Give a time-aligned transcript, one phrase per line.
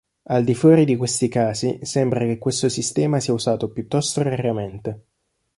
[0.29, 5.03] Al di fuori di questi casi sembra che questo sistema sia usato piuttosto raramente.